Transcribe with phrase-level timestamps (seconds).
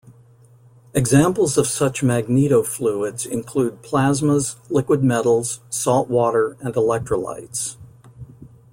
[0.95, 7.75] Examples of such magnetofluids include plasmas, liquid metals, salt water and electrolytes.